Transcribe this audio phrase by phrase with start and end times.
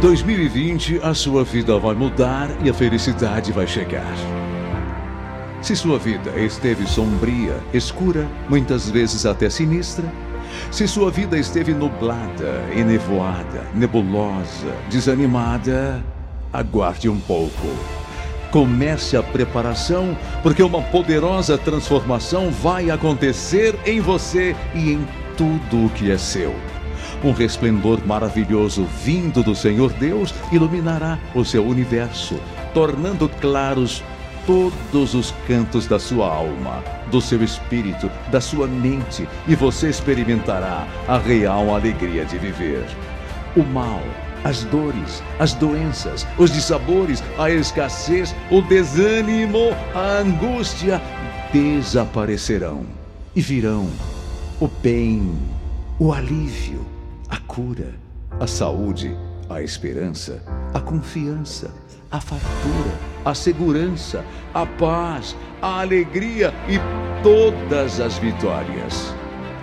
[0.00, 4.12] 2020 a sua vida vai mudar e a felicidade vai chegar.
[5.62, 10.04] Se sua vida esteve sombria, escura, muitas vezes até sinistra,
[10.72, 16.02] se sua vida esteve nublada, enevoada, nebulosa, desanimada,
[16.52, 17.68] aguarde um pouco.
[18.50, 25.90] Comece a preparação, porque uma poderosa transformação vai acontecer em você e em tudo o
[25.90, 26.52] que é seu.
[27.22, 32.38] Um resplendor maravilhoso vindo do Senhor Deus iluminará o seu universo,
[32.72, 34.04] tornando claros
[34.46, 40.86] todos os cantos da sua alma, do seu espírito, da sua mente, e você experimentará
[41.06, 42.86] a real alegria de viver.
[43.56, 44.00] O mal,
[44.44, 51.02] as dores, as doenças, os dissabores, a escassez, o desânimo, a angústia
[51.52, 52.86] desaparecerão
[53.34, 53.88] e virão
[54.60, 55.36] o bem,
[55.98, 56.86] o alívio,
[57.28, 57.94] a cura,
[58.40, 59.14] a saúde,
[59.48, 61.70] a esperança, a confiança,
[62.10, 66.78] a fartura, a segurança, a paz, a alegria e
[67.22, 69.12] todas as vitórias.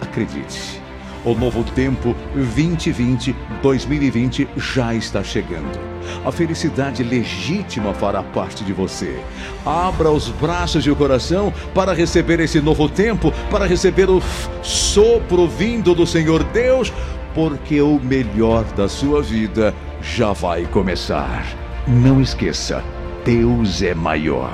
[0.00, 0.80] Acredite,
[1.24, 5.78] o novo tempo 2020-2020 já está chegando.
[6.24, 9.22] A felicidade legítima fará parte de você.
[9.64, 14.20] Abra os braços e o coração para receber esse novo tempo, para receber o
[14.62, 16.92] sopro vindo do Senhor Deus,
[17.34, 21.44] porque o melhor da sua vida já vai começar.
[21.86, 22.82] Não esqueça,
[23.24, 24.52] Deus é maior.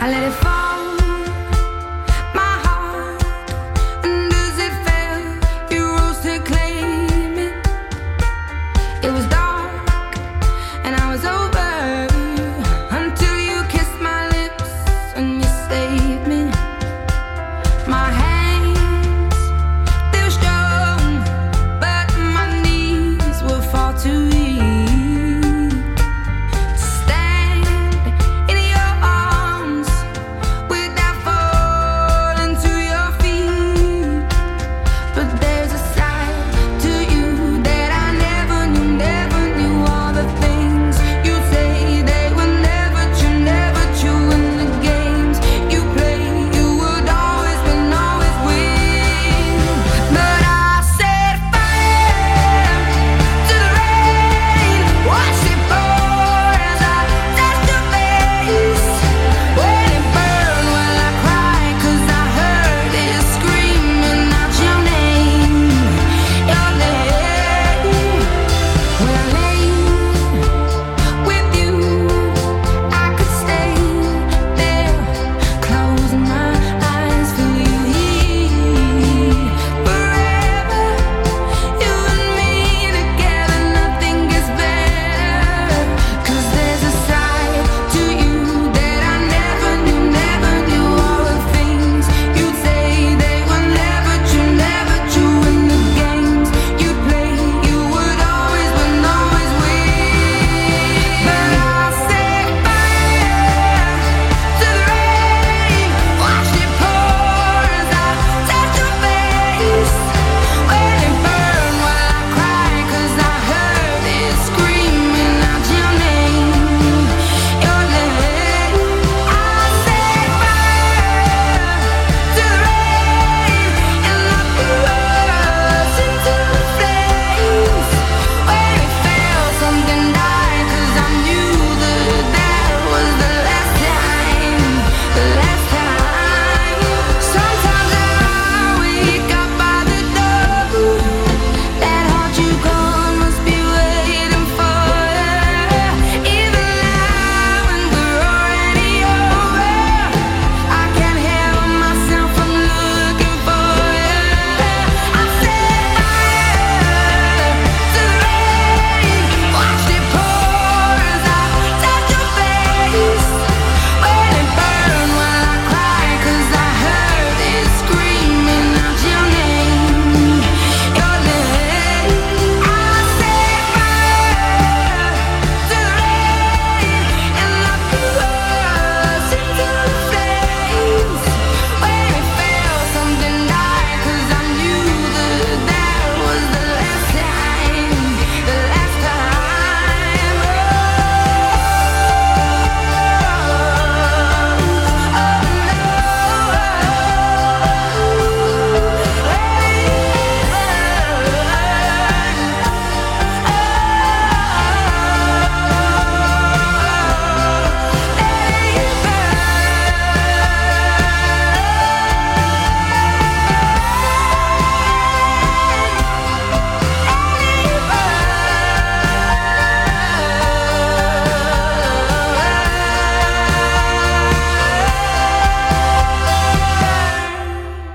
[0.00, 0.71] I let it fall